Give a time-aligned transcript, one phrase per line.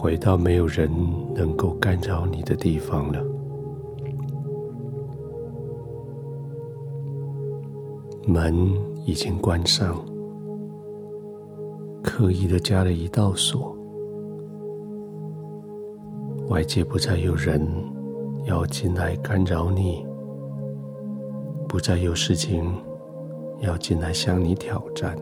[0.00, 0.90] 回到没有人
[1.34, 3.22] 能够干扰你的地方了。
[8.26, 8.66] 门
[9.04, 10.02] 已经关上，
[12.02, 13.76] 刻意的加了一道锁，
[16.48, 17.60] 外界不再有人
[18.46, 20.06] 要进来干扰你，
[21.68, 22.64] 不再有事情
[23.58, 25.14] 要进来向你挑战。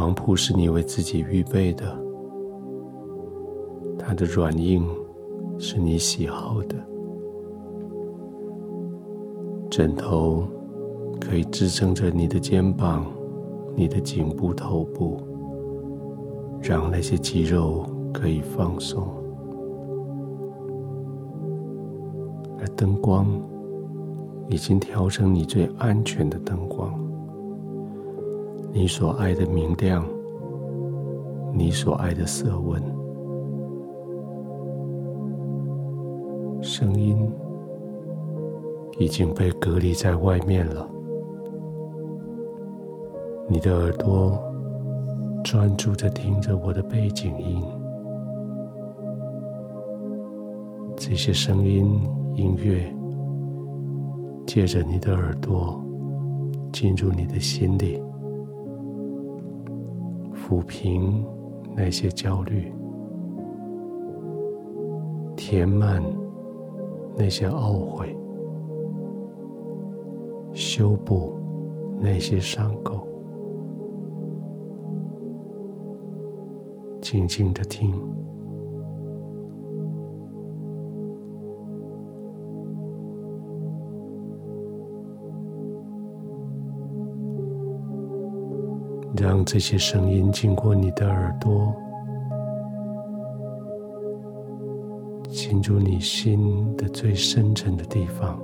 [0.00, 1.84] 床铺是你为自己预备的，
[3.98, 4.82] 它的软硬
[5.58, 6.74] 是你喜好的。
[9.68, 10.48] 枕头
[11.20, 13.04] 可以支撑着你的肩膀、
[13.76, 15.20] 你的颈部、头部，
[16.62, 19.06] 让那些肌肉可以放松。
[22.58, 23.26] 而灯光
[24.48, 26.98] 已经调成你最安全的灯光，
[28.80, 30.02] 你所爱的明亮，
[31.52, 32.82] 你所爱的色温，
[36.62, 37.30] 声音。
[38.98, 40.88] 已经被隔离在外面了。
[43.50, 44.42] 你的耳朵
[45.44, 47.62] 专注的听着我的背景音，
[50.96, 52.00] 这些声音、
[52.34, 52.90] 音乐
[54.46, 55.78] 借着你的耳朵
[56.72, 58.02] 进入你的心里，
[60.50, 61.24] 抚平
[61.76, 62.72] 那些焦虑，
[65.36, 66.02] 填满
[67.16, 68.16] 那些懊悔。
[70.52, 71.38] 修补
[72.00, 73.06] 那些伤口，
[77.00, 77.94] 静静的听，
[89.20, 91.74] 让这些声音经过你的耳朵，
[95.28, 98.40] 进入你心的最深层的地方。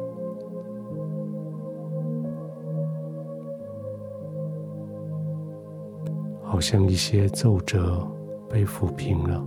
[6.43, 8.07] 好像一些皱褶
[8.47, 9.43] 被抚平了，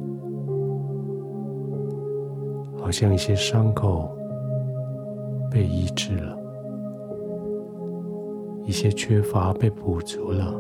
[2.82, 4.10] 好像一些伤口
[5.52, 6.36] 被医治了，
[8.66, 10.54] 一些缺乏被补足了，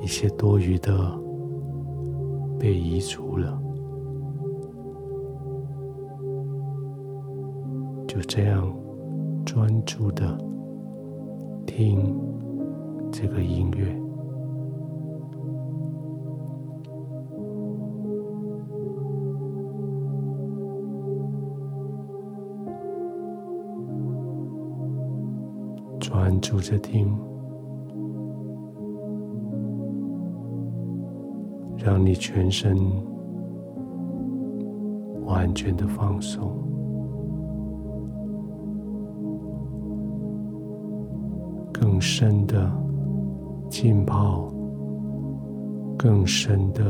[0.00, 0.92] 一些多余的
[2.58, 3.60] 被移除了，
[8.06, 8.74] 就这样
[9.44, 10.38] 专注的
[11.66, 12.18] 听。
[13.12, 13.84] 这个音乐，
[25.98, 27.18] 专注着听，
[31.82, 32.76] 让你全身
[35.24, 36.52] 完全的放松。
[41.72, 42.80] 更深的。
[43.70, 44.52] 浸泡，
[45.96, 46.84] 更深的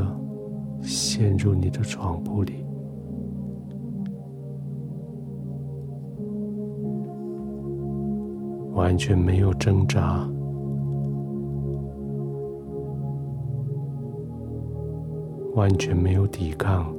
[0.80, 2.64] 陷入你的床铺里，
[8.72, 10.26] 完全没有挣扎，
[15.60, 16.90] 完全没有抵抗，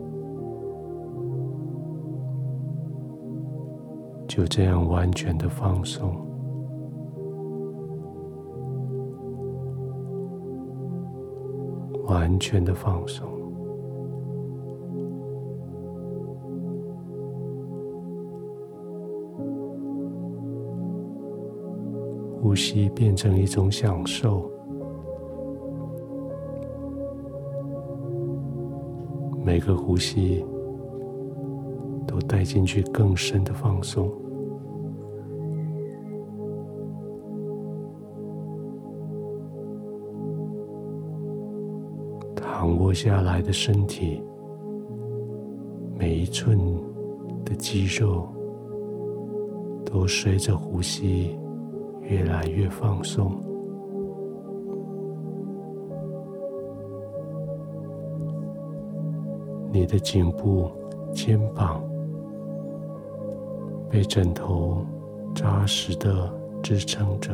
[4.28, 6.16] 就这样完全的放松。
[12.06, 13.28] 完全的放松，
[22.40, 24.52] 呼吸变成一种享受，
[29.52, 30.42] 每个呼吸
[32.08, 34.10] 都带进去更深的放松。
[42.34, 44.24] 躺卧下来的身体，
[46.00, 46.58] 每一寸
[47.44, 48.30] 的肌肉
[49.86, 51.38] 都随着呼吸
[52.04, 53.51] 越来越放松。
[59.72, 60.70] 你的颈部、
[61.14, 61.82] 肩膀
[63.90, 64.86] 被枕头
[65.34, 66.30] 扎实的
[66.62, 67.32] 支撑着，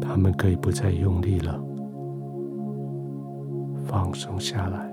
[0.00, 1.62] 他们可以不再用力了。
[3.84, 4.92] 放松下来，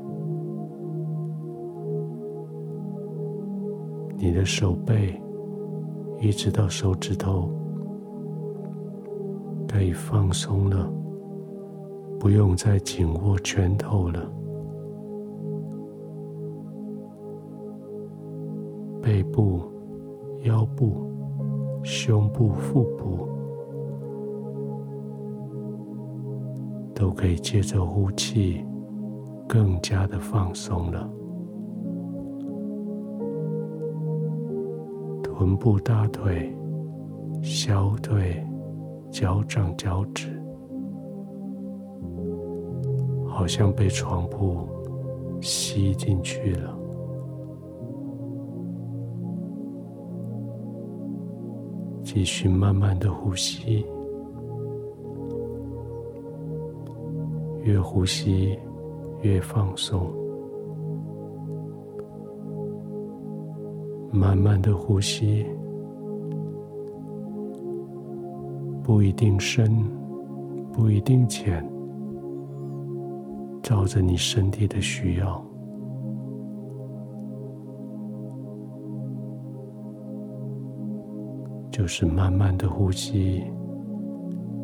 [4.15, 5.19] 你的手背
[6.19, 7.49] 一直到手指头，
[9.67, 10.91] 可以放松了，
[12.19, 14.29] 不用再紧握拳头了。
[19.01, 19.61] 背部、
[20.43, 21.09] 腰部、
[21.81, 23.27] 胸部、腹部，
[26.93, 28.65] 都可以借着呼气，
[29.47, 31.09] 更加的放松了。
[35.23, 36.53] 臀部、大腿、
[37.41, 38.45] 小腿、
[39.09, 40.38] 脚掌、脚趾，
[43.39, 44.67] 好像被床铺
[45.39, 46.77] 吸进去了。
[52.03, 53.85] 继续慢慢的呼吸，
[57.63, 58.59] 越呼吸
[59.21, 60.11] 越放松。
[64.11, 65.45] 慢慢的呼吸，
[68.83, 69.71] 不一定深，
[70.73, 71.65] 不一定浅，
[73.61, 75.43] 照着你身体的需要。
[81.71, 83.43] 就是慢慢的呼吸，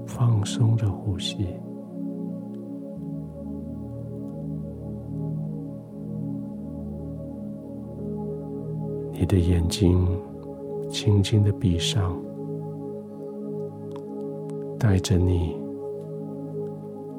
[0.06, 1.47] 放松的呼吸。
[9.13, 10.06] 你的眼睛
[10.89, 12.21] 轻轻的闭上，
[14.77, 15.56] 带着你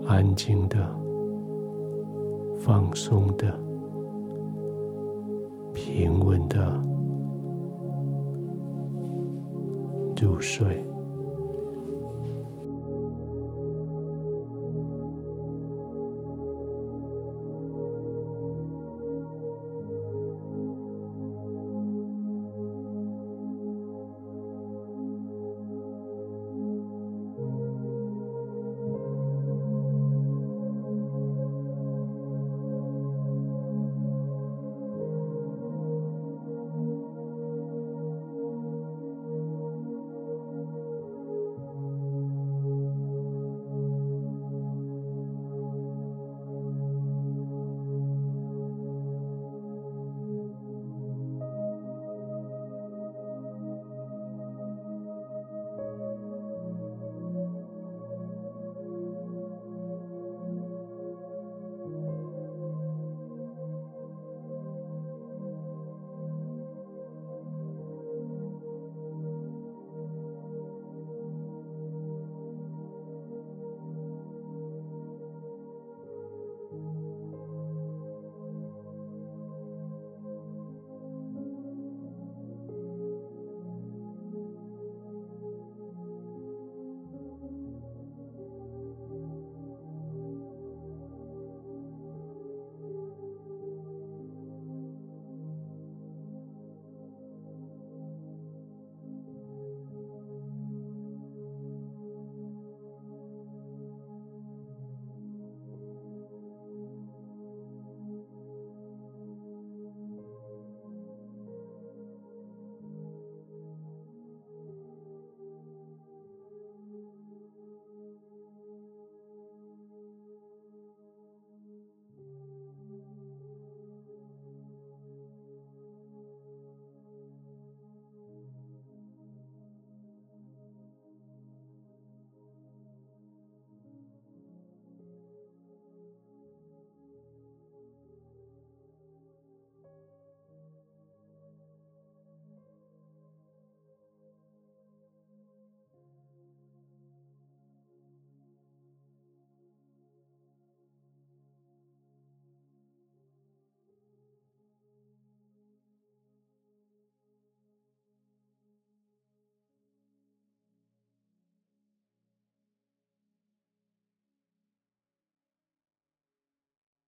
[0.06, 0.76] 安静的、
[2.58, 3.52] 放松的、
[5.72, 6.86] 平稳的。
[10.16, 10.84] 入睡。